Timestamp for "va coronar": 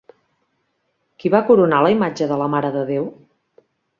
1.35-1.83